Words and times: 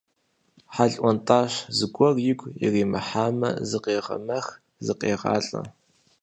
Хьэл 0.73 0.91
ӏуэнтӏащ, 0.99 1.53
зыгуэр 1.77 2.15
игу 2.29 2.47
иримыхьамэ 2.65 3.49
зыкъегъэмэх, 3.69 4.45
зыкъегъалӏэ. 4.85 5.61